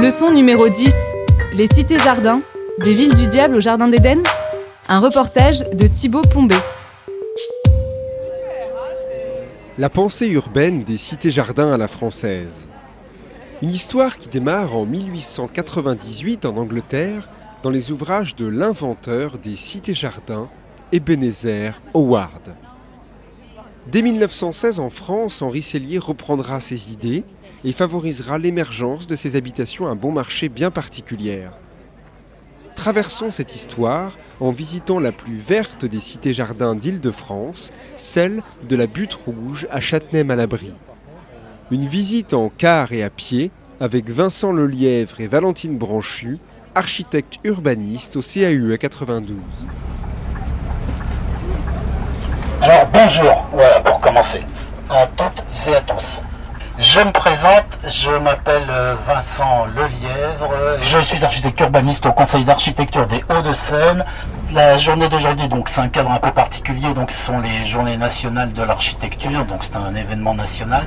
Leçon 0.00 0.30
numéro 0.30 0.68
10. 0.68 0.94
Les 1.54 1.66
cités-jardins, 1.66 2.40
des 2.84 2.94
villes 2.94 3.16
du 3.16 3.26
diable 3.26 3.56
au 3.56 3.60
jardin 3.60 3.88
d'Éden 3.88 4.22
Un 4.88 5.00
reportage 5.00 5.58
de 5.72 5.88
Thibaut 5.88 6.20
Pombé. 6.20 6.54
La 9.76 9.90
pensée 9.90 10.28
urbaine 10.28 10.84
des 10.84 10.98
cités-jardins 10.98 11.72
à 11.72 11.76
la 11.76 11.88
française. 11.88 12.68
Une 13.60 13.72
histoire 13.72 14.18
qui 14.18 14.28
démarre 14.28 14.76
en 14.76 14.86
1898 14.86 16.44
en 16.44 16.56
Angleterre 16.58 17.28
dans 17.64 17.70
les 17.70 17.90
ouvrages 17.90 18.36
de 18.36 18.46
l'inventeur 18.46 19.36
des 19.38 19.56
cités-jardins, 19.56 20.48
Ebenezer 20.92 21.80
Howard. 21.92 22.54
Dès 23.90 24.02
1916 24.02 24.80
en 24.80 24.90
France, 24.90 25.40
Henri 25.40 25.62
Sellier 25.62 25.96
reprendra 25.96 26.60
ses 26.60 26.92
idées 26.92 27.24
et 27.64 27.72
favorisera 27.72 28.36
l'émergence 28.36 29.06
de 29.06 29.16
ces 29.16 29.34
habitations 29.34 29.88
à 29.88 29.94
bon 29.94 30.12
marché 30.12 30.50
bien 30.50 30.70
particulières. 30.70 31.52
Traversons 32.76 33.30
cette 33.30 33.56
histoire 33.56 34.18
en 34.40 34.52
visitant 34.52 35.00
la 35.00 35.10
plus 35.10 35.38
verte 35.38 35.86
des 35.86 36.00
cités-jardins 36.00 36.74
d'Île-de-France, 36.74 37.72
celle 37.96 38.42
de 38.68 38.76
la 38.76 38.86
Butte 38.86 39.14
Rouge 39.14 39.66
à 39.70 39.80
Châtenay-Malabry. 39.80 40.72
Une 41.70 41.86
visite 41.86 42.34
en 42.34 42.50
car 42.50 42.92
et 42.92 43.02
à 43.02 43.08
pied 43.08 43.50
avec 43.80 44.10
Vincent 44.10 44.52
Lelièvre 44.52 45.18
et 45.22 45.28
Valentine 45.28 45.78
Branchu, 45.78 46.38
architectes 46.74 47.38
urbanistes 47.42 48.16
au 48.16 48.20
CAU 48.20 48.70
à 48.70 48.76
92. 48.76 49.38
Alors 52.60 52.86
bonjour, 52.92 53.46
voilà 53.52 53.80
pour 53.80 54.00
commencer, 54.00 54.44
à 54.90 55.06
toutes 55.16 55.44
et 55.68 55.76
à 55.76 55.80
tous. 55.80 56.04
Je 56.78 57.00
me 57.00 57.12
présente, 57.12 57.64
je 57.86 58.10
m'appelle 58.10 58.66
euh, 58.68 58.94
Vincent 59.06 59.66
Lelièvre, 59.66 60.52
je 60.82 60.98
suis 60.98 61.24
architecte 61.24 61.60
urbaniste 61.60 62.06
au 62.06 62.12
Conseil 62.12 62.44
d'architecture 62.44 63.06
des 63.06 63.22
Hauts-de-Seine. 63.28 64.04
La 64.52 64.76
journée 64.76 65.08
d'aujourd'hui, 65.08 65.48
donc 65.48 65.68
c'est 65.68 65.80
un 65.80 65.88
cadre 65.88 66.10
un 66.10 66.18
peu 66.18 66.32
particulier, 66.32 66.92
donc 66.94 67.12
ce 67.12 67.26
sont 67.26 67.38
les 67.38 67.64
journées 67.64 67.96
nationales 67.96 68.52
de 68.52 68.62
l'architecture, 68.62 69.44
donc 69.44 69.62
c'est 69.62 69.76
un 69.76 69.94
événement 69.94 70.34
national. 70.34 70.84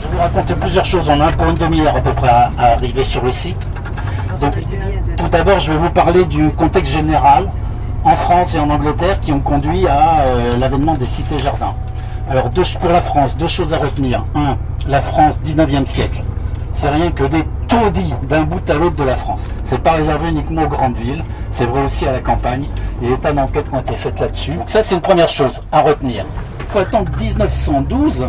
Je 0.00 0.08
vais 0.08 0.14
vous 0.14 0.22
raconter 0.22 0.54
plusieurs 0.54 0.84
choses, 0.86 1.10
a 1.10 1.14
un 1.14 1.32
pour 1.32 1.50
une 1.50 1.56
demi-heure 1.56 1.96
à 1.96 2.00
peu 2.00 2.12
près 2.12 2.28
à, 2.28 2.50
à 2.58 2.66
arriver 2.72 3.04
sur 3.04 3.22
le 3.22 3.30
site. 3.32 3.60
Donc, 4.40 4.54
tout 5.16 5.28
d'abord, 5.28 5.58
je 5.58 5.72
vais 5.72 5.78
vous 5.78 5.90
parler 5.90 6.24
du 6.24 6.50
contexte 6.50 6.92
général 6.92 7.48
en 8.04 8.16
France 8.16 8.54
et 8.54 8.58
en 8.58 8.70
Angleterre 8.70 9.20
qui 9.20 9.32
ont 9.32 9.40
conduit 9.40 9.86
à 9.86 10.20
euh, 10.26 10.50
l'avènement 10.58 10.94
des 10.94 11.06
cités-jardins. 11.06 11.74
Alors, 12.30 12.50
pour 12.80 12.90
la 12.90 13.00
France, 13.00 13.36
deux 13.36 13.46
choses 13.46 13.74
à 13.74 13.78
retenir. 13.78 14.24
Un, 14.34 14.56
la 14.88 15.00
France 15.00 15.38
19e 15.44 15.86
siècle. 15.86 16.22
C'est 16.72 16.88
rien 16.88 17.10
que 17.10 17.24
des 17.24 17.44
taudis 17.68 18.14
d'un 18.28 18.42
bout 18.42 18.68
à 18.70 18.74
l'autre 18.74 18.96
de 18.96 19.04
la 19.04 19.16
France. 19.16 19.40
C'est 19.64 19.80
pas 19.80 19.92
réservé 19.92 20.30
uniquement 20.30 20.64
aux 20.64 20.68
grandes 20.68 20.96
villes, 20.96 21.22
c'est 21.50 21.64
vrai 21.64 21.84
aussi 21.84 22.06
à 22.06 22.12
la 22.12 22.20
campagne. 22.20 22.66
Il 23.00 23.08
y 23.08 23.12
a 23.12 23.16
des 23.16 23.22
tas 23.22 23.32
d'enquêtes 23.32 23.68
qui 23.68 23.74
ont 23.74 23.80
été 23.80 23.94
faites 23.94 24.18
là-dessus. 24.18 24.54
Donc 24.54 24.70
ça, 24.70 24.82
c'est 24.82 24.94
une 24.94 25.00
première 25.00 25.28
chose 25.28 25.62
à 25.70 25.80
retenir. 25.80 26.24
Il 26.60 26.66
faut 26.66 26.78
attendre 26.80 27.10
1912 27.18 28.26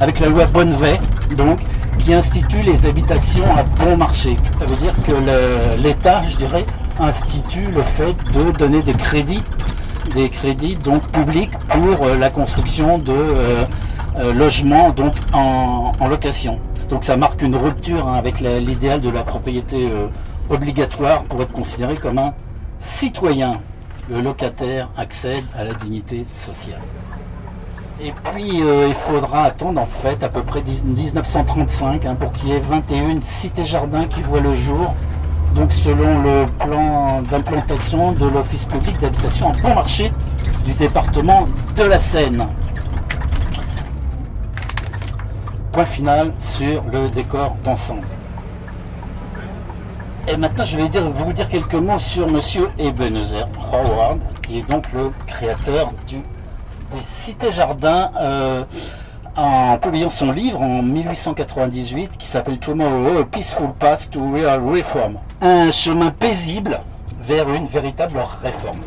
avec 0.00 0.20
la 0.20 0.28
loi 0.28 0.46
Bonnevet, 0.46 0.98
donc, 1.36 1.60
qui 1.98 2.12
institue 2.12 2.60
les 2.60 2.86
habitations 2.86 3.44
à 3.56 3.62
bon 3.84 3.96
marché. 3.96 4.36
Ça 4.58 4.66
veut 4.66 4.76
dire 4.76 4.94
que 5.06 5.80
l'État, 5.80 6.22
je 6.28 6.36
dirais, 6.36 6.64
institue 7.00 7.64
le 7.64 7.82
fait 7.82 8.14
de 8.32 8.50
donner 8.52 8.82
des 8.82 8.92
crédits, 8.92 9.42
des 10.14 10.28
crédits 10.28 10.76
donc 10.76 11.06
publics 11.08 11.56
pour 11.68 12.06
euh, 12.06 12.16
la 12.16 12.30
construction 12.30 12.98
de 12.98 13.12
euh, 13.12 13.64
euh, 14.18 14.32
logements 14.32 14.90
donc 14.90 15.14
en, 15.32 15.92
location. 16.08 16.60
Donc 16.88 17.04
ça 17.04 17.16
marque 17.16 17.42
une 17.42 17.56
rupture 17.56 18.08
hein, 18.08 18.14
avec 18.14 18.40
l'idéal 18.40 19.00
de 19.00 19.10
la 19.10 19.24
propriété 19.24 19.90
obligatoire 20.48 21.24
pour 21.24 21.42
être 21.42 21.52
considéré 21.52 21.96
comme 21.96 22.18
un 22.18 22.32
citoyen. 22.78 23.60
Le 24.08 24.20
locataire 24.20 24.88
accède 24.96 25.42
à 25.58 25.64
la 25.64 25.72
dignité 25.72 26.24
sociale. 26.28 26.80
Et 28.00 28.12
puis 28.12 28.60
il 28.60 28.94
faudra 28.94 29.42
attendre 29.42 29.80
en 29.80 29.86
fait 29.86 30.22
à 30.22 30.28
peu 30.28 30.42
près 30.42 30.60
10 30.60 30.84
1935 30.84 32.06
hein, 32.06 32.14
pour 32.14 32.30
qu'il 32.30 32.50
y 32.50 32.52
ait 32.52 32.60
21 32.60 33.20
cités-jardins 33.20 34.04
qui 34.04 34.22
voient 34.22 34.40
le 34.40 34.54
jour. 34.54 34.94
Donc 35.56 35.72
selon 35.72 36.20
le 36.20 36.44
plan 36.58 37.22
d'implantation 37.22 38.12
de 38.12 38.28
l'Office 38.28 38.66
public 38.66 39.00
d'habitation 39.00 39.48
en 39.48 39.52
bon 39.52 39.74
marché 39.74 40.12
du 40.66 40.74
département 40.74 41.46
de 41.74 41.82
la 41.82 41.98
Seine. 41.98 42.46
Point 45.72 45.84
final 45.84 46.34
sur 46.38 46.84
le 46.92 47.08
décor 47.08 47.56
d'ensemble. 47.64 48.06
Et 50.28 50.36
maintenant, 50.36 50.64
je 50.66 50.76
vais 50.76 50.88
vous 50.88 51.32
dire 51.32 51.48
quelques 51.48 51.74
mots 51.74 51.98
sur 51.98 52.28
Monsieur 52.30 52.68
Ebenezer 52.78 53.48
Howard, 53.72 54.18
qui 54.42 54.58
est 54.58 54.70
donc 54.70 54.92
le 54.92 55.10
créateur 55.26 55.90
du, 56.06 56.16
des 56.16 57.02
cités-jardins, 57.02 58.10
euh, 58.20 58.64
en 59.36 59.76
publiant 59.76 60.10
son 60.10 60.32
livre 60.32 60.62
en 60.62 60.82
1898 60.82 62.16
qui 62.18 62.26
s'appelle 62.26 62.58
Tomorrow, 62.58 63.18
A 63.18 63.24
Peaceful 63.24 63.72
Path 63.78 64.08
to 64.10 64.32
Real 64.32 64.60
Reform. 64.66 65.18
Un 65.42 65.70
chemin 65.70 66.10
paisible 66.10 66.80
vers 67.20 67.48
une 67.52 67.66
véritable 67.66 68.18
réforme. 68.42 68.80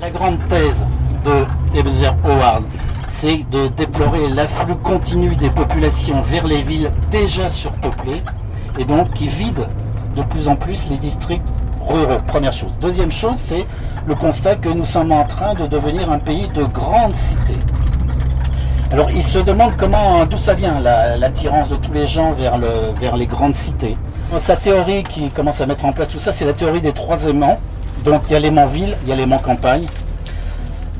La 0.00 0.10
grande 0.10 0.38
thèse 0.48 0.84
de 1.24 1.78
Ebenezer 1.78 2.14
Howard, 2.24 2.64
c'est 3.12 3.48
de 3.50 3.68
déplorer 3.68 4.28
l'afflux 4.28 4.74
continu 4.76 5.36
des 5.36 5.50
populations 5.50 6.20
vers 6.22 6.46
les 6.46 6.62
villes 6.62 6.90
déjà 7.10 7.50
surpeuplées 7.50 8.22
et 8.78 8.84
donc 8.84 9.10
qui 9.10 9.28
vident 9.28 9.68
de 10.16 10.22
plus 10.22 10.48
en 10.48 10.56
plus 10.56 10.88
les 10.90 10.96
districts 10.96 11.44
ruraux. 11.80 12.20
Première 12.26 12.52
chose. 12.52 12.74
Deuxième 12.80 13.12
chose, 13.12 13.36
c'est 13.36 13.64
le 14.06 14.14
constat 14.14 14.56
que 14.56 14.68
nous 14.68 14.84
sommes 14.84 15.12
en 15.12 15.22
train 15.22 15.54
de 15.54 15.66
devenir 15.66 16.10
un 16.10 16.18
pays 16.18 16.48
de 16.48 16.64
grandes 16.64 17.14
cités. 17.14 17.58
Alors 18.92 19.10
il 19.10 19.22
se 19.24 19.38
demande 19.40 19.76
comment, 19.76 20.24
d'où 20.24 20.38
ça 20.38 20.54
vient 20.54 20.80
la- 20.80 21.16
l'attirance 21.16 21.68
de 21.70 21.76
tous 21.76 21.92
les 21.92 22.06
gens 22.06 22.32
vers, 22.32 22.58
le, 22.58 22.68
vers 23.00 23.16
les 23.16 23.26
grandes 23.26 23.56
cités. 23.56 23.96
Sa 24.40 24.56
théorie 24.56 25.02
qui 25.02 25.28
commence 25.30 25.60
à 25.60 25.66
mettre 25.66 25.84
en 25.84 25.92
place 25.92 26.08
tout 26.08 26.18
ça, 26.18 26.32
c'est 26.32 26.44
la 26.44 26.52
théorie 26.52 26.80
des 26.80 26.92
trois 26.92 27.24
aimants. 27.26 27.58
Donc 28.04 28.22
il 28.28 28.32
y 28.32 28.36
a 28.36 28.38
l'aimant 28.38 28.66
ville, 28.66 28.96
il 29.04 29.08
y 29.08 29.12
a 29.12 29.16
l'aimant 29.16 29.38
campagne. 29.38 29.86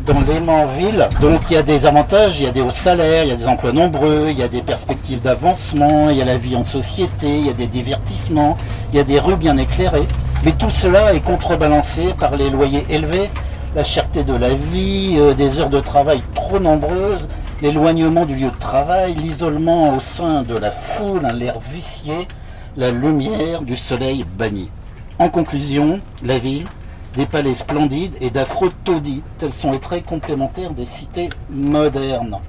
Dans 0.06 0.20
l'aimant 0.20 0.66
ville, 0.66 1.06
donc 1.22 1.40
il 1.50 1.54
y 1.54 1.56
a 1.56 1.62
des 1.62 1.86
avantages, 1.86 2.38
il 2.38 2.44
y 2.44 2.46
a 2.46 2.50
des 2.50 2.60
hauts 2.60 2.68
salaires, 2.70 3.24
il 3.24 3.30
y 3.30 3.32
a 3.32 3.36
des 3.36 3.46
emplois 3.46 3.72
nombreux, 3.72 4.26
il 4.30 4.38
y 4.38 4.42
a 4.42 4.48
des 4.48 4.60
perspectives 4.60 5.22
d'avancement, 5.22 6.10
il 6.10 6.16
y 6.18 6.22
a 6.22 6.26
la 6.26 6.36
vie 6.36 6.56
en 6.56 6.64
société, 6.64 7.26
il 7.38 7.46
y 7.46 7.50
a 7.50 7.54
des 7.54 7.66
divertissements, 7.68 8.58
il 8.92 8.96
y 8.96 9.00
a 9.00 9.04
des 9.04 9.18
rues 9.18 9.36
bien 9.36 9.56
éclairées. 9.56 10.06
Mais 10.44 10.52
tout 10.52 10.68
cela 10.68 11.14
est 11.14 11.20
contrebalancé 11.20 12.12
par 12.18 12.36
les 12.36 12.50
loyers 12.50 12.84
élevés, 12.90 13.30
la 13.74 13.82
cherté 13.82 14.24
de 14.24 14.34
la 14.34 14.50
vie, 14.50 15.16
euh, 15.18 15.32
des 15.32 15.58
heures 15.58 15.70
de 15.70 15.80
travail 15.80 16.22
trop 16.34 16.58
nombreuses, 16.58 17.26
l'éloignement 17.62 18.24
du 18.24 18.34
lieu 18.34 18.50
de 18.50 18.58
travail, 18.58 19.14
l'isolement 19.14 19.94
au 19.94 20.00
sein 20.00 20.42
de 20.42 20.56
la 20.56 20.70
foule, 20.70 21.26
l'air 21.34 21.58
vicié, 21.60 22.28
la 22.76 22.90
lumière 22.90 23.62
du 23.62 23.76
soleil 23.76 24.24
banni. 24.36 24.70
En 25.18 25.28
conclusion, 25.28 26.00
la 26.24 26.38
ville, 26.38 26.66
des 27.14 27.26
palais 27.26 27.54
splendides 27.54 28.16
et 28.20 28.30
d'affreux 28.30 28.72
taudis, 28.82 29.22
tels 29.38 29.52
sont 29.52 29.72
les 29.72 29.78
traits 29.78 30.04
complémentaires 30.04 30.72
des 30.72 30.84
cités 30.84 31.28
modernes. 31.50 32.40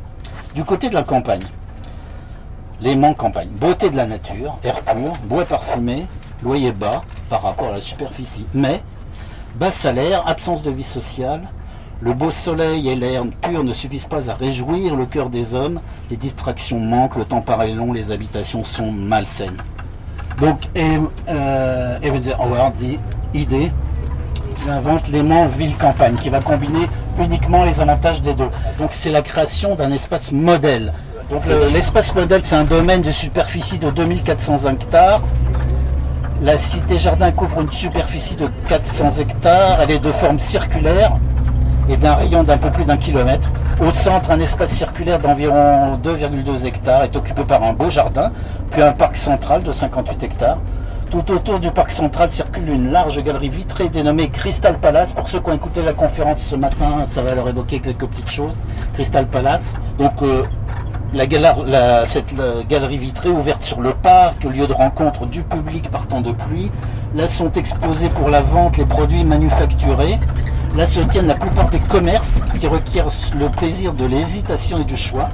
Du 0.55 0.63
côté 0.63 0.89
de 0.89 0.95
la 0.95 1.03
campagne, 1.03 1.45
l'aimant 2.81 3.13
campagne, 3.13 3.49
beauté 3.49 3.89
de 3.89 3.97
la 3.97 4.07
nature, 4.07 4.57
air 4.63 4.81
pur, 4.81 5.13
bois 5.25 5.45
parfumé, 5.45 6.07
loyer 6.43 6.71
bas 6.71 7.03
par 7.29 7.43
rapport 7.43 7.69
à 7.69 7.73
la 7.73 7.81
superficie, 7.81 8.45
mais 8.53 8.81
bas 9.55 9.71
salaire, 9.71 10.27
absence 10.27 10.63
de 10.63 10.71
vie 10.71 10.83
sociale, 10.83 11.41
le 12.01 12.13
beau 12.13 12.31
soleil 12.31 12.89
et 12.89 12.95
l'air 12.95 13.23
pur 13.41 13.63
ne 13.63 13.73
suffisent 13.73 14.05
pas 14.05 14.29
à 14.29 14.33
réjouir 14.33 14.95
le 14.95 15.05
cœur 15.05 15.29
des 15.29 15.53
hommes, 15.53 15.79
les 16.09 16.17
distractions 16.17 16.79
manquent, 16.79 17.15
le 17.15 17.25
temps 17.25 17.41
paraît 17.41 17.73
long, 17.73 17.93
les 17.93 18.11
habitations 18.11 18.63
sont 18.63 18.91
malsaines. 18.91 19.57
Donc, 20.39 20.69
euh, 20.77 21.97
Howard 22.37 22.75
dit 22.75 22.99
idée, 23.33 23.71
il 24.65 24.69
invente 24.71 25.07
l'aimant 25.09 25.47
ville-campagne 25.47 26.15
qui 26.15 26.29
va 26.29 26.41
combiner 26.41 26.87
uniquement 27.19 27.63
les 27.63 27.79
avantages 27.79 28.21
des 28.21 28.33
deux. 28.33 28.49
Donc 28.77 28.89
c'est 28.91 29.11
la 29.11 29.21
création 29.21 29.75
d'un 29.75 29.91
espace 29.91 30.31
modèle. 30.31 30.93
Donc 31.29 31.43
l'espace 31.71 32.13
modèle, 32.13 32.41
c'est 32.43 32.55
un 32.55 32.65
domaine 32.65 33.01
de 33.01 33.11
superficie 33.11 33.79
de 33.79 33.89
2400 33.89 34.69
hectares. 34.69 35.21
La 36.41 36.57
cité 36.57 36.97
jardin 36.99 37.31
couvre 37.31 37.61
une 37.61 37.71
superficie 37.71 38.35
de 38.35 38.49
400 38.67 39.21
hectares. 39.21 39.81
Elle 39.81 39.91
est 39.91 39.99
de 39.99 40.11
forme 40.11 40.39
circulaire 40.39 41.17
et 41.89 41.97
d'un 41.97 42.15
rayon 42.15 42.43
d'un 42.43 42.57
peu 42.57 42.71
plus 42.71 42.85
d'un 42.85 42.97
kilomètre. 42.97 43.51
Au 43.79 43.91
centre, 43.91 44.31
un 44.31 44.39
espace 44.39 44.71
circulaire 44.71 45.19
d'environ 45.19 45.97
2,2 46.03 46.65
hectares 46.65 47.03
est 47.03 47.15
occupé 47.15 47.43
par 47.43 47.63
un 47.63 47.73
beau 47.73 47.89
jardin, 47.89 48.31
puis 48.71 48.81
un 48.81 48.91
parc 48.91 49.15
central 49.15 49.63
de 49.63 49.71
58 49.71 50.23
hectares. 50.23 50.57
Tout 51.11 51.31
autour 51.31 51.59
du 51.59 51.69
parc 51.69 51.91
central 51.91 52.31
circule 52.31 52.69
une 52.69 52.91
large 52.91 53.23
galerie 53.23 53.49
vitrée 53.49 53.89
dénommée 53.89 54.29
Crystal 54.29 54.77
Palace. 54.79 55.13
Pour 55.13 55.27
ceux 55.27 55.39
qui 55.39 55.49
ont 55.49 55.53
écouté 55.53 55.81
la 55.83 55.93
conférence 55.93 56.39
ce 56.39 56.55
matin, 56.55 57.05
ça 57.07 57.21
va 57.21 57.35
leur 57.35 57.47
évoquer 57.47 57.79
quelques 57.79 58.05
petites 58.05 58.29
choses. 58.29 58.57
Crystal 58.95 59.27
Palace. 59.27 59.71
Donc 59.99 60.13
euh, 60.23 60.43
cette 62.05 62.33
galerie 62.67 62.97
vitrée 62.97 63.29
ouverte 63.29 63.63
sur 63.63 63.81
le 63.81 63.93
parc, 63.93 64.43
lieu 64.43 64.67
de 64.67 64.73
rencontre 64.73 65.25
du 65.27 65.43
public 65.43 65.89
partant 65.89 66.21
de 66.21 66.31
pluie. 66.31 66.71
Là 67.13 67.27
sont 67.27 67.51
exposés 67.53 68.09
pour 68.09 68.29
la 68.29 68.41
vente 68.41 68.77
les 68.77 68.85
produits 68.85 69.23
manufacturés. 69.23 70.19
Là 70.75 70.87
se 70.87 70.99
tiennent 70.99 71.27
la 71.27 71.35
plupart 71.35 71.69
des 71.69 71.79
commerces 71.79 72.41
qui 72.59 72.67
requièrent 72.67 73.07
le 73.39 73.47
plaisir 73.47 73.93
de 73.93 74.03
l'hésitation 74.03 74.77
et 74.81 74.83
du 74.83 74.97
choix. 74.97 75.29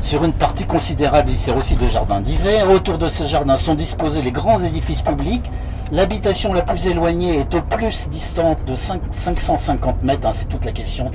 Sur 0.00 0.24
une 0.24 0.32
partie 0.32 0.64
considérable, 0.64 1.28
il 1.28 1.36
sert 1.36 1.54
aussi 1.54 1.74
de 1.74 1.86
jardins 1.86 2.22
d'hiver. 2.22 2.70
Autour 2.70 2.96
de 2.96 3.08
ces 3.08 3.26
jardins 3.26 3.58
sont 3.58 3.74
disposés 3.74 4.22
les 4.22 4.30
grands 4.30 4.62
édifices 4.62 5.02
publics. 5.02 5.44
L'habitation 5.92 6.54
la 6.54 6.62
plus 6.62 6.86
éloignée 6.86 7.40
est 7.40 7.54
au 7.54 7.60
plus 7.60 8.08
distante 8.08 8.58
de 8.66 8.74
550 8.76 10.02
mètres. 10.02 10.26
Hein. 10.26 10.32
c'est 10.32 10.48
toute 10.48 10.64
la 10.64 10.72
question 10.72 11.10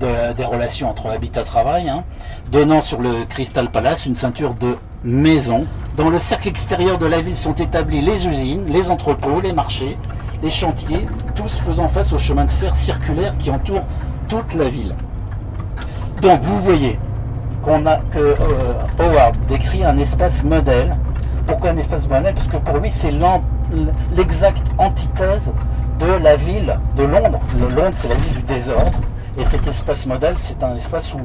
des 0.00 0.44
relations 0.44 0.90
entre 0.90 1.08
habitat-travail. 1.08 1.88
Hein. 1.88 2.02
donnant 2.50 2.82
sur 2.82 3.00
le 3.00 3.24
Crystal 3.28 3.70
Palace 3.70 4.06
une 4.06 4.16
ceinture 4.16 4.54
de 4.54 4.76
maisons. 5.04 5.66
Dans 5.96 6.10
le 6.10 6.18
cercle 6.18 6.48
extérieur 6.48 6.98
de 6.98 7.06
la 7.06 7.20
ville 7.20 7.36
sont 7.36 7.54
établis 7.54 8.00
les 8.00 8.26
usines, 8.26 8.64
les 8.66 8.90
entrepôts, 8.90 9.40
les 9.40 9.52
marchés, 9.52 9.96
les 10.42 10.50
chantiers, 10.50 11.06
tous 11.34 11.58
faisant 11.60 11.88
face 11.88 12.12
au 12.12 12.18
chemin 12.18 12.44
de 12.44 12.50
fer 12.50 12.76
circulaire 12.76 13.36
qui 13.38 13.50
entoure 13.50 13.82
toute 14.28 14.54
la 14.54 14.68
ville. 14.68 14.94
Donc 16.20 16.40
vous 16.42 16.58
voyez 16.58 16.98
qu'on 17.62 17.86
a 17.86 17.96
que 17.96 18.18
euh, 18.18 18.34
Howard 18.98 19.36
décrit 19.46 19.84
un 19.84 19.96
espace 19.98 20.42
modèle. 20.42 20.96
Pourquoi 21.46 21.70
un 21.70 21.76
espace 21.76 22.08
modèle? 22.08 22.34
Parce 22.34 22.48
que 22.48 22.56
pour 22.56 22.78
lui 22.78 22.90
c'est 22.90 23.12
l'exacte 24.16 24.66
antithèse 24.78 25.52
de 26.00 26.22
la 26.22 26.36
ville 26.36 26.74
de 26.96 27.04
Londres. 27.04 27.40
Le 27.58 27.74
Londres 27.74 27.96
c'est 27.96 28.08
la 28.08 28.16
ville 28.16 28.32
du 28.32 28.42
désordre. 28.42 28.98
Et 29.38 29.44
cet 29.44 29.66
espace 29.66 30.04
modèle, 30.04 30.34
c'est 30.38 30.62
un 30.62 30.76
espace 30.76 31.14
où, 31.14 31.20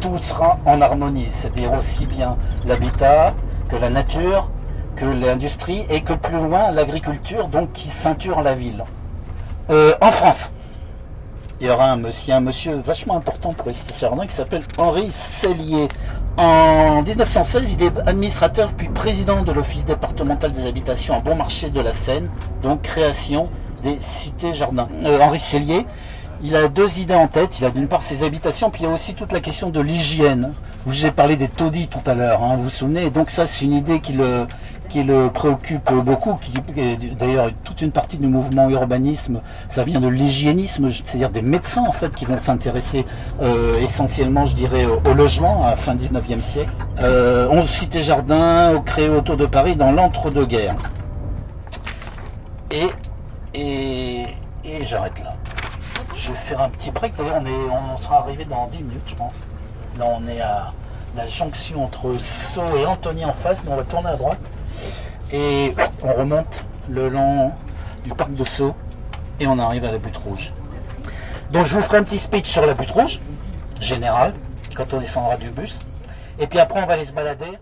tout 0.00 0.18
sera 0.18 0.58
en 0.66 0.82
harmonie. 0.82 1.28
C'est-à-dire 1.30 1.72
aussi 1.72 2.04
bien 2.04 2.36
l'habitat 2.66 3.32
que 3.70 3.76
la 3.76 3.88
nature, 3.88 4.50
que 4.98 5.04
l'industrie 5.04 5.86
et 5.88 6.00
que 6.00 6.12
plus 6.12 6.36
loin 6.36 6.70
l'agriculture, 6.72 7.48
donc 7.48 7.72
qui 7.72 7.88
ceinture 7.88 8.42
la 8.42 8.54
ville. 8.54 8.84
Euh, 9.70 9.94
en 10.00 10.10
France, 10.10 10.50
il 11.60 11.66
y 11.66 11.70
aura 11.70 11.90
un 11.90 11.96
monsieur, 11.96 12.34
un 12.34 12.40
monsieur 12.40 12.74
vachement 12.74 13.16
important 13.16 13.52
pour 13.52 13.68
les 13.68 13.74
cités 13.74 13.94
qui 13.94 14.34
s'appelle 14.34 14.62
Henri 14.76 15.10
Cellier. 15.12 15.88
En 16.36 17.02
1916, 17.02 17.72
il 17.72 17.82
est 17.82 17.92
administrateur 18.06 18.72
puis 18.72 18.88
président 18.88 19.42
de 19.42 19.52
l'office 19.52 19.84
départemental 19.84 20.52
des 20.52 20.66
habitations 20.66 21.16
à 21.16 21.20
Bon 21.20 21.36
Marché 21.36 21.70
de 21.70 21.80
la 21.80 21.92
Seine, 21.92 22.30
donc 22.62 22.82
création 22.82 23.48
des 23.82 23.98
cités 24.00 24.52
jardins. 24.52 24.88
Euh, 25.04 25.20
Henri 25.20 25.38
Cellier, 25.38 25.86
il 26.42 26.54
a 26.56 26.68
deux 26.68 26.98
idées 26.98 27.14
en 27.14 27.28
tête. 27.28 27.58
Il 27.58 27.64
a 27.64 27.70
d'une 27.70 27.88
part 27.88 28.02
ses 28.02 28.24
habitations, 28.24 28.70
puis 28.70 28.82
il 28.82 28.86
y 28.86 28.88
a 28.88 28.92
aussi 28.92 29.14
toute 29.14 29.32
la 29.32 29.40
question 29.40 29.70
de 29.70 29.80
l'hygiène. 29.80 30.52
Vous 30.86 31.06
ai 31.06 31.10
parlé 31.10 31.36
des 31.36 31.48
taudis 31.48 31.88
tout 31.88 32.00
à 32.06 32.14
l'heure, 32.14 32.42
hein, 32.42 32.56
vous 32.56 32.64
vous 32.64 32.70
souvenez 32.70 33.10
donc 33.10 33.30
ça, 33.30 33.46
c'est 33.46 33.64
une 33.64 33.72
idée 33.72 34.00
qui 34.00 34.12
le, 34.12 34.46
qui 34.88 35.02
le 35.02 35.28
préoccupe 35.28 35.92
beaucoup, 35.92 36.34
qui 36.40 36.54
d'ailleurs 37.18 37.50
toute 37.64 37.82
une 37.82 37.90
partie 37.90 38.16
du 38.16 38.26
mouvement 38.26 38.70
urbanisme, 38.70 39.40
ça 39.68 39.84
vient 39.84 40.00
de 40.00 40.08
l'hygiénisme, 40.08 40.88
c'est-à-dire 40.90 41.30
des 41.30 41.42
médecins 41.42 41.84
en 41.86 41.92
fait 41.92 42.14
qui 42.14 42.24
vont 42.24 42.38
s'intéresser 42.38 43.04
euh, 43.42 43.78
essentiellement, 43.80 44.46
je 44.46 44.54
dirais, 44.54 44.86
au, 44.86 45.14
logement 45.14 45.66
à 45.66 45.76
fin 45.76 45.94
19e 45.94 46.40
siècle. 46.40 46.72
Euh, 47.00 47.48
11 47.50 47.68
cités 47.68 48.02
jardins 48.02 48.80
créées 48.86 49.10
autour 49.10 49.36
de 49.36 49.46
Paris 49.46 49.76
dans 49.76 49.92
l'entre-deux-guerres. 49.92 50.76
Et, 52.70 52.86
et, 53.54 54.22
et 54.64 54.84
j'arrête 54.84 55.18
là. 55.22 55.34
Faire 56.34 56.60
un 56.60 56.68
petit 56.70 56.90
break, 56.90 57.16
d'ailleurs 57.16 57.40
on, 57.40 57.46
est, 57.46 57.94
on 57.94 57.96
sera 57.96 58.18
arrivé 58.20 58.44
dans 58.44 58.66
10 58.68 58.78
minutes 58.78 59.02
je 59.06 59.14
pense. 59.14 59.34
Là 59.98 60.06
on 60.08 60.26
est 60.28 60.40
à 60.40 60.72
la 61.16 61.26
jonction 61.26 61.84
entre 61.84 62.14
Sceaux 62.14 62.76
et 62.76 62.86
Antony 62.86 63.24
en 63.24 63.32
face, 63.32 63.58
mais 63.64 63.72
on 63.72 63.76
va 63.76 63.84
tourner 63.84 64.10
à 64.10 64.16
droite 64.16 64.38
et 65.32 65.74
on 66.02 66.12
remonte 66.12 66.64
le 66.88 67.08
long 67.08 67.52
du 68.04 68.10
parc 68.14 68.32
de 68.34 68.44
Sceaux 68.44 68.74
et 69.40 69.46
on 69.46 69.58
arrive 69.58 69.84
à 69.84 69.90
la 69.90 69.98
butte 69.98 70.16
rouge. 70.16 70.52
Donc 71.52 71.66
je 71.66 71.74
vous 71.74 71.82
ferai 71.82 71.98
un 71.98 72.04
petit 72.04 72.18
speech 72.18 72.48
sur 72.48 72.64
la 72.64 72.74
butte 72.74 72.90
rouge, 72.90 73.20
général, 73.80 74.34
quand 74.76 74.92
on 74.94 74.98
descendra 74.98 75.36
du 75.36 75.50
bus. 75.50 75.78
Et 76.38 76.46
puis 76.46 76.58
après 76.58 76.82
on 76.82 76.86
va 76.86 76.94
aller 76.94 77.06
se 77.06 77.12
balader 77.12 77.58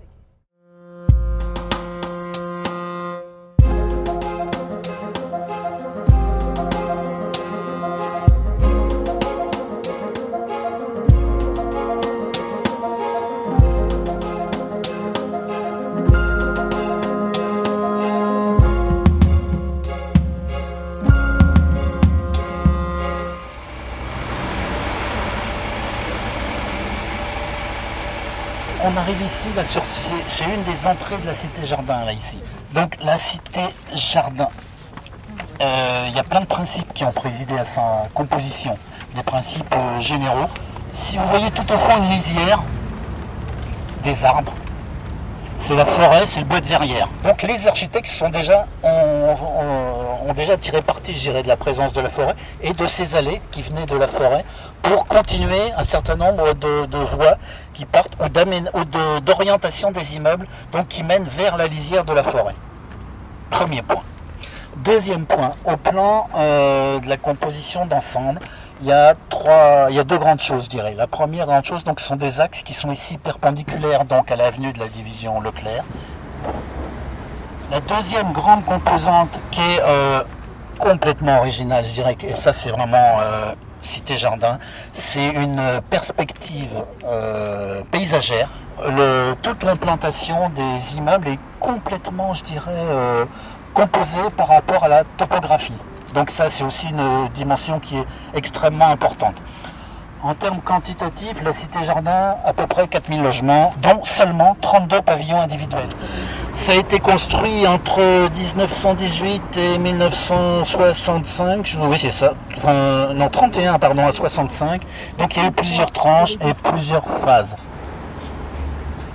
arrive 28.97 29.23
ici, 29.23 29.49
là, 29.55 29.65
sur, 29.65 29.83
c'est 29.85 30.45
une 30.45 30.63
des 30.65 30.87
entrées 30.87 31.17
de 31.19 31.27
la 31.27 31.35
cité 31.35 31.65
jardin, 31.67 32.05
là, 32.05 32.13
ici. 32.13 32.39
Donc, 32.73 32.97
la 33.03 33.17
cité 33.17 33.61
jardin. 33.95 34.49
Euh, 35.61 36.07
il 36.09 36.15
y 36.15 36.19
a 36.19 36.23
plein 36.23 36.41
de 36.41 36.47
principes 36.47 36.93
qui 36.95 37.05
ont 37.05 37.13
présidé 37.13 37.59
à 37.59 37.65
sa 37.65 38.09
composition, 38.15 38.77
des 39.15 39.23
principes 39.23 39.73
euh, 39.73 40.01
généraux. 40.01 40.49
Si 40.95 41.17
vous 41.17 41.27
voyez 41.29 41.51
tout 41.51 41.71
au 41.73 41.79
fond 41.79 41.97
une 41.97 42.11
lisière, 42.11 42.63
des 44.03 44.25
arbres, 44.25 44.53
c'est 45.59 45.75
la 45.75 45.85
forêt, 45.85 46.27
c'est 46.27 46.41
le 46.41 46.47
bois 46.47 46.61
de 46.61 46.67
verrière. 46.67 47.09
Donc 47.25 47.43
les 47.43 47.67
architectes 47.67 48.11
sont 48.11 48.29
déjà, 48.29 48.67
ont, 48.83 50.33
déjà 50.35 50.57
tiré 50.57 50.83
parti, 50.83 51.15
je 51.15 51.21
dirais, 51.21 51.43
de 51.43 51.49
la 51.49 51.57
présence 51.57 51.93
de 51.93 52.01
la 52.01 52.09
forêt 52.09 52.37
et 52.63 52.73
de 52.73 52.87
ces 52.87 53.17
allées 53.17 53.41
qui 53.51 53.63
venaient 53.63 53.87
de 53.87 53.97
la 53.97 54.07
forêt 54.07 54.45
pour 54.83 55.07
continuer 55.07 55.73
un 55.77 55.85
certain 55.85 56.17
nombre 56.17 56.55
de, 56.55 56.99
voies 56.99 57.39
qui 57.75 57.85
partent 57.85 58.17
ou 58.21 58.85
d'orientation 59.21 59.91
des 59.91 60.17
immeubles, 60.17 60.47
donc 60.73 60.89
qui 60.89 61.03
mènent 61.03 61.29
vers 61.37 61.57
la 61.57 61.67
lisière 61.67 62.05
de 62.05 62.13
la 62.13 62.23
forêt. 62.23 62.55
Premier 63.51 63.83
point. 63.83 64.03
Deuxième 64.77 65.25
point, 65.25 65.55
au 65.65 65.77
plan 65.77 66.29
euh, 66.37 67.01
de 67.01 67.09
la 67.09 67.17
composition 67.17 67.87
d'ensemble, 67.87 68.41
il 68.81 68.87
y 68.87 68.93
a 68.93 69.15
trois, 69.31 69.87
il 69.89 69.97
y 69.97 69.99
a 69.99 70.05
deux 70.05 70.19
grandes 70.19 70.41
choses, 70.41 70.65
je 70.65 70.71
dirais. 70.71 70.95
La 70.97 71.07
première 71.07 71.47
grande 71.47 71.65
chose, 71.65 71.85
donc, 71.85 72.01
ce 72.01 72.07
sont 72.07 72.17
des 72.17 72.41
axes 72.41 72.63
qui 72.63 72.75
sont 72.75 72.91
ici 72.91 73.17
perpendiculaires 73.17 74.05
donc 74.05 74.31
à 74.31 74.37
l'avenue 74.37 74.73
de 74.73 74.79
la 74.79 74.89
division 74.89 75.41
Leclerc. 75.41 75.85
La 77.71 77.81
deuxième 77.81 78.33
grande 78.33 78.65
composante 78.65 79.39
qui 79.51 79.61
est 79.61 79.81
euh, 79.83 80.23
complètement 80.79 81.39
originale, 81.39 81.85
je 81.87 81.93
dirais 81.93 82.15
que 82.15 82.33
ça 82.33 82.53
c'est 82.53 82.71
vraiment 82.71 83.19
euh, 83.21 83.55
Cité 83.83 84.17
Jardin, 84.17 84.59
c'est 84.93 85.29
une 85.29 85.81
perspective 85.91 86.85
euh, 87.05 87.83
paysagère. 87.91 88.51
toute 89.43 89.65
l'implantation 89.65 90.51
des 90.51 90.97
immeubles 90.97 91.29
est 91.29 91.39
complètement, 91.61 92.35
je 92.35 92.45
dirais, 92.45 92.85
composée 93.75 94.29
par 94.37 94.49
rapport 94.49 94.85
à 94.85 94.89
la 94.89 95.05
topographie. 95.17 95.79
Donc 96.17 96.31
ça, 96.31 96.49
c'est 96.49 96.65
aussi 96.65 96.89
une 96.89 97.29
dimension 97.35 97.79
qui 97.79 97.99
est 97.99 98.07
extrêmement 98.33 98.87
importante. 98.87 99.35
En 100.23 100.35
termes 100.35 100.63
quantitatifs, 100.63 101.43
la 101.45 101.53
Cité 101.53 101.85
Jardin, 101.85 102.37
à 102.43 102.55
peu 102.55 102.67
près 102.67 102.89
4000 102.89 103.23
logements, 103.23 103.75
dont 103.83 104.03
seulement 104.03 104.57
32 104.63 105.03
pavillons 105.03 105.43
individuels. 105.43 105.91
Ça 106.55 106.73
a 106.73 106.77
été 106.77 107.01
construit 107.01 107.67
entre 107.67 108.01
1918 108.35 109.59
et 109.59 109.77
1965, 109.77 111.77
oui 111.83 111.99
c'est 111.99 112.11
ça, 112.11 112.33
enfin, 112.57 113.13
non 113.13 113.29
31 113.29 113.79
pardon, 113.79 114.07
à 114.07 114.13
65, 114.13 114.81
donc 115.19 115.37
il 115.37 115.43
y 115.43 115.45
a 115.45 115.49
eu 115.49 115.53
plusieurs 115.53 115.91
tranches 115.91 116.39
et 116.41 116.53
plusieurs 116.71 117.07
phases. 117.07 117.55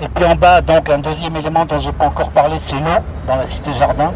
Et 0.03 0.07
puis 0.07 0.25
en 0.25 0.35
bas, 0.35 0.61
donc 0.61 0.89
un 0.89 0.97
deuxième 0.97 1.35
élément 1.35 1.65
dont 1.65 1.77
je 1.77 1.87
n'ai 1.87 1.91
pas 1.93 2.05
encore 2.05 2.29
parlé, 2.29 2.57
c'est 2.61 2.75
l'eau 2.75 3.01
dans 3.27 3.35
la 3.35 3.45
Cité 3.45 3.71
Jardin. 3.73 4.11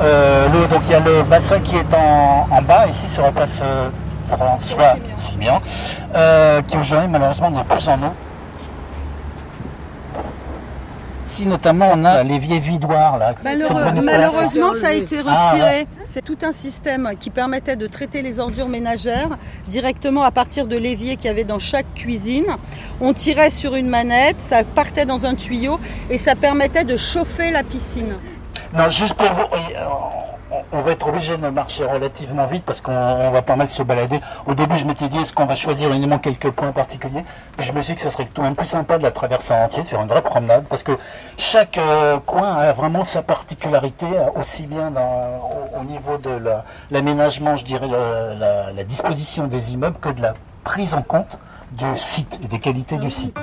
euh, 0.00 0.46
l'eau. 0.48 0.66
Donc 0.66 0.82
il 0.86 0.92
y 0.92 0.94
a 0.94 1.00
le 1.00 1.22
bassin 1.22 1.58
qui 1.60 1.76
est 1.76 1.94
en, 1.94 2.62
bas, 2.62 2.86
ici 2.86 3.08
sur 3.08 3.22
la 3.22 3.32
place 3.32 3.60
euh, 3.62 3.88
François 4.28 4.94
Simeon, 5.28 5.60
qui 6.66 6.76
aujourd'hui 6.76 7.08
malheureusement 7.08 7.50
n'est 7.50 7.64
plus 7.64 7.88
en 7.88 7.94
eau. 7.94 8.12
Ici 11.32 11.46
notamment 11.46 11.88
on 11.94 12.04
a 12.04 12.22
l'évier 12.22 12.58
vidoir 12.58 13.16
là. 13.16 13.34
malheureusement 14.02 14.74
ça 14.74 14.88
a 14.88 14.92
été 14.92 15.20
ah, 15.26 15.52
retiré. 15.52 15.86
C'est 16.04 16.22
tout 16.22 16.36
un 16.42 16.52
système 16.52 17.12
qui 17.18 17.30
permettait 17.30 17.76
de 17.76 17.86
traiter 17.86 18.20
les 18.20 18.38
ordures 18.38 18.68
ménagères 18.68 19.38
directement 19.66 20.24
à 20.24 20.30
partir 20.30 20.66
de 20.66 20.76
l'évier 20.76 21.16
qu'il 21.16 21.28
y 21.28 21.30
avait 21.30 21.44
dans 21.44 21.58
chaque 21.58 21.86
cuisine. 21.94 22.44
On 23.00 23.14
tirait 23.14 23.48
sur 23.48 23.76
une 23.76 23.88
manette, 23.88 24.42
ça 24.42 24.62
partait 24.62 25.06
dans 25.06 25.24
un 25.24 25.34
tuyau 25.34 25.80
et 26.10 26.18
ça 26.18 26.34
permettait 26.34 26.84
de 26.84 26.98
chauffer 26.98 27.50
la 27.50 27.62
piscine. 27.62 28.12
Non, 28.76 28.90
juste 28.90 29.14
pour 29.14 29.32
vous, 29.32 29.46
on 30.72 30.80
va 30.80 30.92
être 30.92 31.06
obligé 31.08 31.36
de 31.36 31.48
marcher 31.48 31.84
relativement 31.84 32.46
vite 32.46 32.64
parce 32.64 32.80
qu'on 32.80 33.30
va 33.30 33.42
pas 33.42 33.56
mal 33.56 33.68
se 33.68 33.82
balader. 33.82 34.20
Au 34.46 34.54
début, 34.54 34.76
je 34.76 34.86
m'étais 34.86 35.08
dit, 35.08 35.18
est-ce 35.18 35.32
qu'on 35.32 35.46
va 35.46 35.54
choisir 35.54 35.92
uniquement 35.92 36.18
quelques 36.18 36.50
points 36.50 36.72
particuliers 36.72 37.24
Puis 37.56 37.66
je 37.66 37.72
me 37.72 37.82
suis 37.82 37.94
dit 37.94 37.96
que 37.96 38.02
ce 38.02 38.10
serait 38.10 38.26
tout 38.26 38.42
même 38.42 38.54
plus 38.54 38.66
sympa 38.66 38.98
de 38.98 39.02
la 39.02 39.10
traverser 39.10 39.54
en 39.54 39.64
entier, 39.64 39.82
de 39.82 39.88
faire 39.88 40.02
une 40.02 40.08
vraie 40.08 40.22
promenade, 40.22 40.64
parce 40.68 40.82
que 40.82 40.92
chaque 41.36 41.78
euh, 41.78 42.18
coin 42.24 42.52
a 42.56 42.72
vraiment 42.72 43.04
sa 43.04 43.22
particularité, 43.22 44.06
euh, 44.06 44.40
aussi 44.40 44.64
bien 44.64 44.92
au, 45.78 45.84
niveau 45.84 46.16
de 46.18 46.38
l'aménagement, 46.90 47.56
je 47.56 47.64
dirais, 47.64 47.88
la 47.88 48.84
disposition 48.84 49.46
des 49.46 49.72
immeubles, 49.72 49.98
que 50.00 50.10
de 50.10 50.22
la 50.22 50.34
prise 50.64 50.94
en 50.94 51.02
compte 51.02 51.38
du 51.72 51.84
site 51.96 52.38
et 52.42 52.46
des 52.46 52.60
qualités 52.60 52.98
du 52.98 53.10
site. 53.10 53.36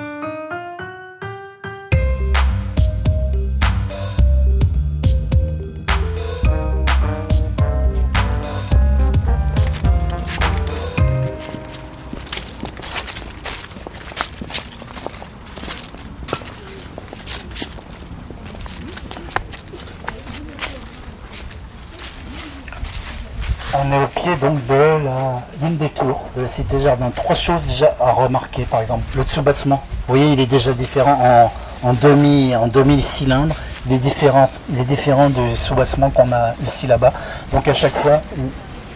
Cité 26.50 26.80
jardin. 26.80 27.10
Trois 27.14 27.34
choses 27.34 27.64
déjà 27.64 27.94
à 28.00 28.12
remarquer, 28.12 28.62
par 28.62 28.80
exemple 28.80 29.02
le 29.16 29.24
sous-bassement. 29.24 29.82
Vous 30.06 30.16
voyez, 30.16 30.32
il 30.32 30.40
est 30.40 30.46
déjà 30.46 30.72
différent 30.72 31.50
en, 31.82 31.92
demi 31.94 32.54
en 32.54 32.66
demi 32.66 33.02
cylindre. 33.02 33.54
Les 33.88 33.98
différents 33.98 34.50
les 34.74 34.84
différents 34.84 35.30
de 35.30 35.54
sous-bassement 35.56 36.10
qu'on 36.10 36.32
a 36.32 36.54
ici 36.66 36.86
là-bas. 36.86 37.12
Donc 37.52 37.66
à 37.68 37.74
chaque 37.74 37.92
fois 37.92 38.20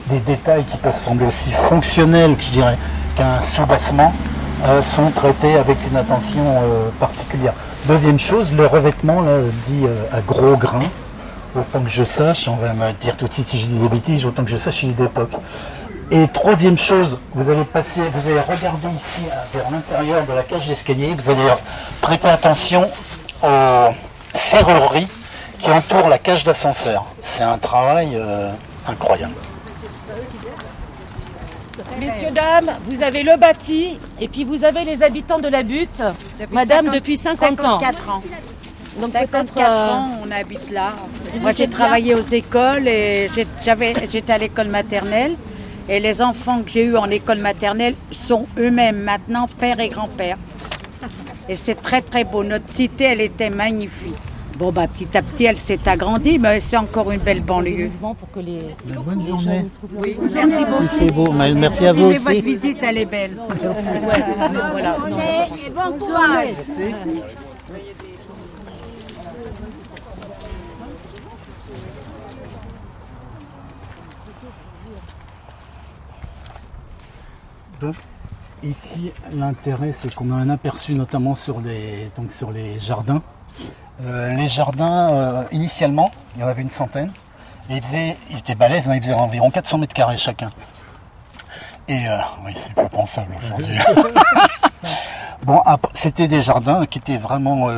des 0.08 0.18
détails 0.20 0.64
qui 0.64 0.76
peuvent 0.76 0.98
sembler 0.98 1.26
aussi 1.26 1.50
fonctionnels, 1.52 2.36
je 2.38 2.50
dirais, 2.50 2.76
qu'un 3.16 3.40
sous-bassement 3.40 4.12
euh, 4.64 4.82
sont 4.82 5.10
traités 5.10 5.54
avec 5.54 5.78
une 5.90 5.96
attention 5.96 6.44
euh, 6.44 6.88
particulière. 7.00 7.54
Deuxième 7.86 8.18
chose, 8.18 8.52
le 8.52 8.66
revêtement 8.66 9.22
là, 9.22 9.38
dit 9.66 9.84
euh, 9.84 10.04
à 10.12 10.20
gros 10.20 10.56
grains 10.56 10.90
autant 11.56 11.80
que 11.80 11.90
je 11.90 12.04
sache, 12.04 12.48
on 12.48 12.56
va 12.56 12.72
me 12.72 12.92
dire 13.00 13.16
tout 13.16 13.28
de 13.28 13.32
suite 13.32 13.48
si 13.48 13.56
dis 13.58 13.78
des 13.78 13.88
bêtises, 13.88 14.24
autant 14.26 14.44
que 14.44 14.50
je 14.50 14.56
sache, 14.56 14.82
il 14.82 14.90
est 14.90 14.92
d'époque. 14.94 15.30
Et 16.10 16.28
troisième 16.28 16.76
chose, 16.76 17.18
vous 17.34 17.50
allez 17.50 17.64
passer, 17.64 18.00
vous 18.12 18.30
allez 18.30 18.40
regarder 18.40 18.88
ici 18.88 19.22
vers 19.52 19.70
l'intérieur 19.70 20.24
de 20.26 20.32
la 20.32 20.42
cage 20.42 20.68
d'escalier, 20.68 21.14
vous 21.16 21.30
allez 21.30 21.48
prêter 22.00 22.28
attention 22.28 22.88
aux 23.42 23.88
serrureries 24.34 25.08
qui 25.58 25.70
entourent 25.70 26.08
la 26.08 26.18
cage 26.18 26.44
d'ascenseur. 26.44 27.06
C'est 27.22 27.42
un 27.42 27.58
travail 27.58 28.10
euh, 28.14 28.52
incroyable. 28.86 29.34
Messieurs, 31.98 32.30
dames, 32.32 32.70
vous 32.88 33.02
avez 33.02 33.22
le 33.22 33.36
bâti 33.38 33.98
et 34.20 34.28
puis 34.28 34.44
vous 34.44 34.64
avez 34.64 34.84
les 34.84 35.02
habitants 35.02 35.38
de 35.38 35.48
la 35.48 35.62
butte. 35.62 36.02
Madame, 36.50 36.90
depuis 36.90 37.16
50 37.16 37.64
ans. 37.64 37.80
ans. 38.08 38.22
Donc 39.00 39.12
54 39.12 39.58
euh, 39.58 39.90
ans, 39.90 40.08
on 40.24 40.30
habite 40.30 40.70
là. 40.70 40.92
Moi, 41.40 41.52
j'ai 41.52 41.68
travaillé 41.68 42.14
aux 42.14 42.26
écoles 42.30 42.86
et 42.86 43.30
j'étais 44.10 44.32
à 44.32 44.38
l'école 44.38 44.68
maternelle. 44.68 45.34
Et 45.88 46.00
les 46.00 46.22
enfants 46.22 46.62
que 46.62 46.70
j'ai 46.70 46.84
eus 46.84 46.96
en 46.96 47.10
école 47.10 47.38
maternelle 47.38 47.94
sont 48.10 48.46
eux-mêmes 48.58 49.02
maintenant 49.02 49.46
père 49.58 49.80
et 49.80 49.88
grand-père. 49.88 50.38
Et 51.48 51.54
c'est 51.54 51.74
très 51.74 52.00
très 52.00 52.24
beau. 52.24 52.42
Notre 52.42 52.72
cité, 52.72 53.04
elle 53.04 53.20
était 53.20 53.50
magnifique. 53.50 54.14
Bon, 54.56 54.70
bah, 54.70 54.86
petit 54.86 55.16
à 55.16 55.22
petit, 55.22 55.44
elle 55.44 55.58
s'est 55.58 55.80
agrandie, 55.86 56.38
mais 56.38 56.60
c'est 56.60 56.76
encore 56.76 57.10
une 57.10 57.18
belle 57.18 57.40
banlieue. 57.40 57.90
Pour 58.00 58.16
que 58.32 58.38
les... 58.38 58.74
Bonne 59.04 59.26
journée. 59.26 59.66
Oui, 59.98 60.16
merci 60.32 60.64
beaucoup. 60.64 60.84
C'est 60.98 61.12
beau. 61.12 61.32
Merci 61.32 61.86
à 61.86 61.92
vous 61.92 62.04
aussi. 62.04 62.18
Votre 62.18 62.44
visite, 62.44 62.78
elle 62.82 62.98
est 62.98 63.04
belle. 63.04 63.36
Merci. 63.62 63.88
Voilà. 64.72 64.96
bon 65.74 65.98
courage. 65.98 66.54
Ici, 78.62 79.12
l'intérêt, 79.32 79.94
c'est 80.00 80.14
qu'on 80.14 80.30
a 80.30 80.34
un 80.34 80.50
aperçu 80.50 80.94
notamment 80.94 81.34
sur 81.34 81.60
les, 81.60 82.10
donc 82.16 82.32
sur 82.32 82.50
les 82.50 82.78
jardins. 82.78 83.22
Euh, 84.04 84.34
les 84.34 84.48
jardins, 84.48 85.12
euh, 85.12 85.44
initialement, 85.52 86.10
il 86.34 86.42
y 86.42 86.44
en 86.44 86.48
avait 86.48 86.62
une 86.62 86.70
centaine. 86.70 87.10
Et 87.70 87.80
ils, 88.30 88.38
étaient 88.38 88.54
balèzes, 88.54 88.88
hein, 88.88 88.96
ils 88.96 89.02
faisaient 89.02 89.14
environ 89.14 89.50
400 89.50 89.78
mètres 89.78 89.94
carrés 89.94 90.16
chacun. 90.16 90.50
Et 91.88 92.08
euh, 92.08 92.18
oui, 92.44 92.52
c'est 92.56 92.74
plus 92.74 92.88
pensable 92.88 93.34
aujourd'hui. 93.42 93.78
bon, 95.42 95.62
c'était 95.94 96.28
des 96.28 96.40
jardins 96.40 96.86
qui 96.86 96.98
étaient 96.98 97.16
vraiment 97.16 97.68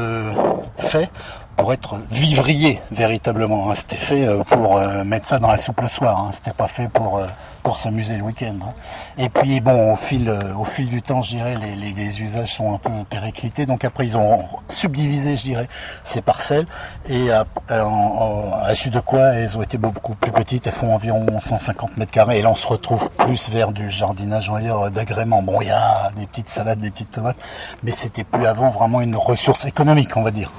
faits 0.79 1.11
pour 1.57 1.73
être 1.73 1.99
vivriers 2.11 2.81
véritablement. 2.91 3.71
Hein. 3.71 3.75
C'était 3.77 3.97
fait 3.97 4.29
pour 4.49 4.81
mettre 5.05 5.27
ça 5.27 5.39
dans 5.39 5.51
la 5.51 5.57
soupe 5.57 5.81
le 5.81 5.89
soir. 5.89 6.19
Hein. 6.19 6.31
C'était 6.33 6.57
pas 6.57 6.69
fait 6.69 6.89
pour 6.89 7.21
pour 7.67 7.79
s'amuser 7.79 8.17
le 8.17 8.23
week-end. 8.23 8.55
Hein. 8.63 8.75
Et 9.19 9.29
puis 9.29 9.61
bon, 9.61 9.93
au 9.93 9.97
fil, 9.97 10.29
euh, 10.29 10.55
au 10.55 10.63
fil 10.63 10.89
du 10.89 11.03
temps, 11.03 11.21
je 11.21 11.31
dirais, 11.31 11.57
les, 11.57 12.23
usages 12.23 12.55
sont 12.55 12.75
un 12.75 12.79
peu 12.79 12.91
périclités. 13.11 13.67
Donc 13.67 13.85
après, 13.85 14.07
ils 14.07 14.17
ont 14.17 14.45
subdivisé, 14.69 15.37
je 15.37 15.43
dirais, 15.43 15.69
ces 16.05 16.23
parcelles. 16.23 16.69
Et 17.09 17.33
à, 17.33 17.45
à, 17.69 18.73
suite 18.77 18.93
de 18.93 19.01
quoi, 19.01 19.35
elles 19.35 19.59
ont 19.59 19.63
été 19.63 19.79
beaucoup 19.79 20.15
plus 20.15 20.31
petites. 20.31 20.69
Elles 20.69 20.75
font 20.75 20.95
environ 20.95 21.27
150 21.41 21.97
mètres 21.97 22.13
carrés. 22.13 22.39
Et 22.39 22.43
là, 22.43 22.53
on 22.53 22.55
se 22.55 22.69
retrouve 22.69 23.11
plus 23.11 23.51
vers 23.51 23.73
du 23.73 23.91
jardinage, 23.91 24.49
on 24.49 24.53
va 24.53 24.61
dire, 24.61 24.91
d'agrément. 24.93 25.43
Bon, 25.43 25.61
il 25.61 25.67
y 25.67 25.73
a 25.73 26.13
des 26.17 26.29
petites 26.29 26.49
salades, 26.49 26.79
des 26.79 26.93
petites 26.93 27.11
tomates, 27.11 27.39
mais 27.83 27.91
c'était 27.91 28.23
plus 28.23 28.47
avant 28.47 28.71
vraiment 28.71 29.01
une 29.01 29.17
ressource 29.17 29.65
économique, 29.65 30.17
on 30.17 30.23
va 30.23 30.31
dire. 30.31 30.53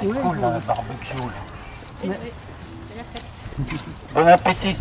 C'est 0.00 0.06
cool, 0.06 0.40
la 0.40 0.58
barbecue. 0.60 1.51
Bon 2.02 2.10
appétit. 4.26 4.76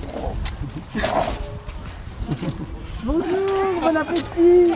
Bonjour, 3.03 3.23
bon 3.79 3.95
appétit. 3.95 4.73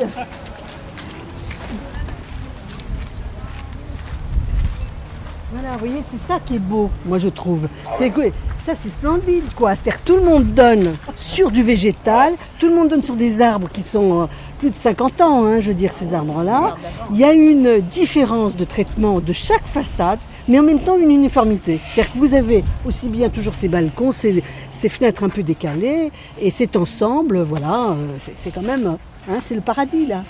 Voilà, 5.54 5.72
vous 5.74 5.80
voyez, 5.80 6.02
c'est 6.08 6.18
ça 6.18 6.40
qui 6.46 6.58
est 6.58 6.60
beau, 6.60 6.92
moi 7.06 7.18
je 7.18 7.30
trouve. 7.30 7.68
C'est 7.98 8.12
que 8.12 8.30
ça 8.64 8.74
c'est 8.80 8.90
splendide 8.90 9.52
quoi. 9.56 9.74
C'est-à-dire 9.74 10.02
tout 10.02 10.18
le 10.18 10.24
monde 10.24 10.54
donne 10.54 10.94
sur 11.16 11.50
du 11.50 11.64
végétal, 11.64 12.34
tout 12.60 12.68
le 12.68 12.76
monde 12.76 12.90
donne 12.90 13.04
sur 13.04 13.16
des 13.16 13.42
arbres 13.42 13.70
qui 13.70 13.82
sont 13.82 14.24
euh, 14.24 14.26
plus 14.60 14.70
de 14.70 14.78
50 14.78 15.22
ans, 15.22 15.46
hein, 15.46 15.62
je 15.62 15.70
veux 15.70 15.74
dire, 15.74 15.92
ces 15.98 16.14
arbres-là. 16.14 16.76
Il 17.12 17.18
y 17.18 17.24
a 17.24 17.34
une 17.34 17.80
différence 17.80 18.56
de 18.56 18.66
traitement 18.66 19.20
de 19.20 19.34
chaque 19.34 19.66
façade 19.66 20.20
mais 20.48 20.60
en 20.60 20.64
même 20.64 20.80
temps 20.80 20.98
une 20.98 21.12
uniformité. 21.12 21.80
C'est-à-dire 21.88 22.14
que 22.14 22.18
vous 22.20 22.34
avez 22.34 22.64
aussi 22.86 23.10
bien 23.10 23.30
toujours 23.30 23.56
ces 23.56 23.68
balcons, 23.68 24.12
ces, 24.12 24.44
fenêtres 24.90 25.24
un 25.24 25.30
peu 25.30 25.44
décalées, 25.44 26.12
et 26.40 26.52
cet 26.52 26.76
ensemble, 26.76 27.42
voilà, 27.42 27.90
euh, 27.90 28.18
c'est 28.36 28.54
quand 28.54 28.62
même, 28.62 28.98
hein, 29.30 29.38
c'est 29.42 29.56
le 29.56 29.62
paradis 29.62 30.06
là. 30.06 30.22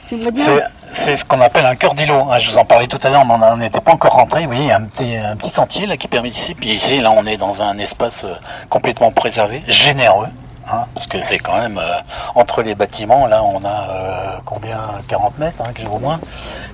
C'est 0.94 1.18
ce 1.18 1.26
qu'on 1.26 1.42
appelle 1.42 1.66
un 1.66 1.76
cœur 1.76 1.94
d'îlot. 1.94 2.28
Hein. 2.32 2.40
Je 2.40 2.50
vous 2.50 2.58
en 2.58 2.66
parlais 2.66 2.88
tout 2.88 3.00
à 3.04 3.10
l'heure, 3.10 3.26
on 3.30 3.38
n'en 3.38 3.60
était 3.60 3.82
pas 3.82 3.92
encore 3.92 4.14
rentré. 4.14 4.42
Vous 4.42 4.48
voyez, 4.48 4.64
il 4.64 4.68
y 4.68 4.72
a 4.72 4.78
un 4.78 5.36
petit, 5.36 5.50
sentier 5.50 5.86
là 5.86 5.98
qui 5.98 6.08
permet 6.08 6.30
ici. 6.30 6.56
Puis 6.56 6.70
ici, 6.70 7.00
là, 7.00 7.12
on 7.12 7.26
est 7.26 7.38
dans 7.38 7.62
un 7.62 7.78
espace 7.78 8.24
euh, 8.24 8.34
complètement 8.70 9.12
préservé, 9.12 9.62
généreux. 9.68 10.28
Hein, 10.72 10.86
parce 10.96 11.06
que 11.06 11.22
c'est 11.22 11.38
quand 11.38 11.60
même 11.60 11.78
euh, 11.78 12.00
entre 12.34 12.64
les 12.64 12.74
bâtiments, 12.74 13.28
là 13.28 13.44
on 13.44 13.64
a 13.64 14.42
combien 14.46 14.82
40 15.08 15.38
mètres, 15.38 15.62
hein, 15.62 15.72
au 15.94 16.00
moins, 16.00 16.20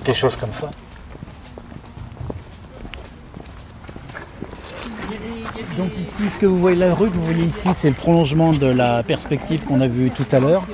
quelque 0.02 0.16
chose 0.16 0.36
comme 0.36 0.52
ça. 0.52 0.68
Donc 5.76 5.90
ici, 5.98 6.28
ce 6.32 6.38
que 6.38 6.46
vous 6.46 6.58
voyez, 6.58 6.76
la 6.78 6.94
rue 6.94 7.08
que 7.08 7.14
vous 7.14 7.24
voyez 7.24 7.44
ici, 7.44 7.68
c'est 7.78 7.88
le 7.88 7.94
prolongement 7.94 8.52
de 8.52 8.66
la 8.66 9.02
perspective 9.02 9.60
qu'on 9.64 9.80
a 9.80 9.88
vue 9.88 10.10
tout 10.10 10.26
à 10.32 10.40
l'heure 10.40 10.64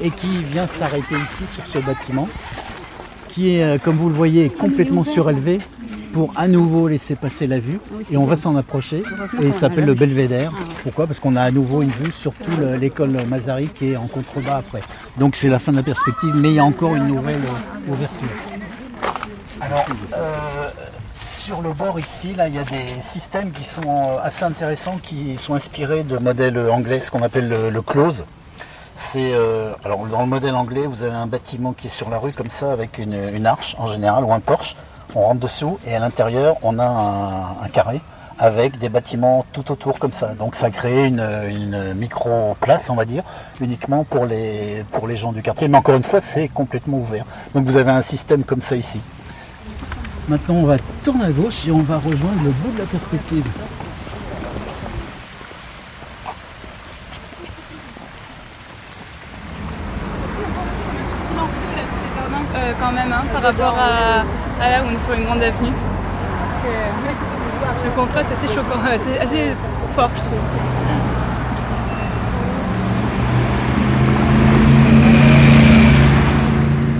et 0.00 0.10
qui 0.10 0.42
vient 0.42 0.66
s'arrêter 0.66 1.14
ici 1.14 1.52
sur 1.52 1.66
ce 1.66 1.78
bâtiment 1.78 2.28
qui 3.28 3.56
est, 3.56 3.62
euh, 3.62 3.78
comme 3.78 3.96
vous 3.96 4.08
le 4.08 4.14
voyez, 4.14 4.50
complètement 4.50 5.04
surélevé 5.04 5.60
pour 6.12 6.32
à 6.36 6.48
nouveau 6.48 6.88
laisser 6.88 7.14
passer 7.14 7.46
la 7.46 7.60
vue 7.60 7.78
et 8.10 8.16
on 8.16 8.24
va 8.24 8.34
s'en 8.34 8.56
approcher 8.56 9.02
et 9.40 9.46
il 9.46 9.52
s'appelle 9.52 9.84
le 9.84 9.94
belvédère. 9.94 10.52
Pourquoi? 10.82 11.06
Parce 11.06 11.20
qu'on 11.20 11.36
a 11.36 11.42
à 11.42 11.50
nouveau 11.50 11.82
une 11.82 11.90
vue 11.90 12.10
sur 12.10 12.32
toute 12.32 12.58
l'école 12.80 13.10
Mazari 13.28 13.68
qui 13.68 13.92
est 13.92 13.96
en 13.96 14.06
contrebas 14.06 14.56
après. 14.56 14.80
Donc 15.18 15.36
c'est 15.36 15.48
la 15.48 15.58
fin 15.58 15.72
de 15.72 15.76
la 15.76 15.82
perspective 15.82 16.32
mais 16.34 16.50
il 16.50 16.54
y 16.56 16.58
a 16.58 16.64
encore 16.64 16.96
une 16.96 17.08
nouvelle 17.08 17.36
euh, 17.36 17.92
ouverture. 17.92 18.28
Alors, 19.60 19.84
euh, 20.16 20.68
sur 21.48 21.62
le 21.62 21.72
bord 21.72 21.98
ici, 21.98 22.34
là, 22.36 22.46
il 22.46 22.56
y 22.56 22.58
a 22.58 22.62
des 22.62 23.00
systèmes 23.00 23.52
qui 23.52 23.64
sont 23.64 23.80
euh, 23.88 24.18
assez 24.22 24.44
intéressants, 24.44 24.98
qui 25.02 25.38
sont 25.38 25.54
inspirés 25.54 26.02
de 26.02 26.18
modèles 26.18 26.58
anglais, 26.68 27.00
ce 27.00 27.10
qu'on 27.10 27.22
appelle 27.22 27.48
le, 27.48 27.80
close. 27.80 28.26
C'est 28.98 29.32
alors 29.82 30.04
dans 30.08 30.20
le 30.20 30.26
modèle 30.26 30.54
anglais, 30.54 30.84
vous 30.86 31.04
avez 31.04 31.14
un 31.14 31.26
bâtiment 31.26 31.72
qui 31.72 31.86
est 31.86 31.90
sur 31.90 32.10
la 32.10 32.18
rue 32.18 32.32
comme 32.32 32.50
ça, 32.50 32.70
avec 32.70 32.98
une, 32.98 33.46
arche 33.46 33.76
en 33.78 33.86
général 33.86 34.24
ou 34.24 34.32
un 34.34 34.40
porche. 34.40 34.76
On 35.14 35.22
rentre 35.22 35.40
dessous 35.40 35.78
et 35.86 35.94
à 35.94 36.00
l'intérieur, 36.00 36.56
on 36.62 36.78
a 36.78 37.56
un, 37.62 37.68
carré 37.68 38.02
avec 38.38 38.78
des 38.78 38.90
bâtiments 38.90 39.46
tout 39.54 39.72
autour 39.72 39.98
comme 39.98 40.12
ça. 40.12 40.34
Donc 40.38 40.54
ça 40.54 40.68
crée 40.68 41.06
une, 41.06 41.26
une 41.48 41.94
micro-place, 41.94 42.90
on 42.90 42.94
va 42.94 43.06
dire, 43.06 43.22
uniquement 43.62 44.04
pour 44.04 44.26
les, 44.26 44.84
pour 44.92 45.08
les 45.08 45.16
gens 45.16 45.32
du 45.32 45.40
quartier. 45.40 45.66
Mais 45.68 45.78
encore 45.78 45.94
une 45.94 46.04
fois, 46.04 46.20
c'est 46.20 46.48
complètement 46.48 46.98
ouvert. 46.98 47.24
Donc 47.54 47.64
vous 47.64 47.78
avez 47.78 47.90
un 47.90 48.02
système 48.02 48.44
comme 48.44 48.60
ça 48.60 48.76
ici. 48.76 49.00
Maintenant, 50.28 50.56
on 50.56 50.66
va 50.66 50.76
tourner 51.02 51.24
à 51.24 51.30
gauche 51.30 51.66
et 51.66 51.70
on 51.70 51.80
va 51.80 51.96
rejoindre 51.96 52.42
le 52.44 52.50
bout 52.50 52.70
de 52.72 52.78
la 52.78 52.84
perspective. 52.84 53.44
Euh, 62.54 62.72
quand 62.78 62.92
même 62.92 63.10
hein, 63.10 63.24
par 63.32 63.42
rapport 63.42 63.74
à, 63.78 64.68
là 64.68 64.82
où 64.82 64.88
on 64.90 64.94
est 64.94 64.98
sur 64.98 65.14
une 65.14 65.24
grande 65.24 65.42
avenue. 65.42 65.72
le 67.84 67.90
contraste 67.96 68.30
est 68.30 68.32
assez 68.34 68.48
choquant, 68.48 68.80
assez, 68.84 69.18
assez 69.18 69.52
fort 69.94 70.10
je 70.14 70.20
trouve. 70.20 70.38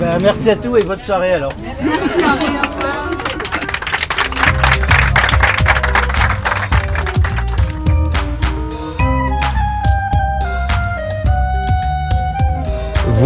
Ben, 0.01 0.19
merci 0.23 0.49
à 0.49 0.57
tous 0.57 0.77
et 0.79 0.85
bonne 0.85 1.01
soirée 1.01 1.35
alors. 1.35 1.53
Merci, 1.63 1.85
bonne 1.85 2.21
soirée. 2.21 2.88